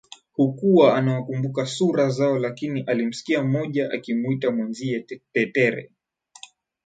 Hakua 0.37 0.97
anawakumbuka 0.97 1.65
sura 1.65 2.09
zao 2.09 2.39
lakini 2.39 2.81
alimsikia 2.81 3.43
mmoja 3.43 3.91
akimuita 3.91 4.51
mwenzie 4.51 4.99
Tetere 5.33 5.91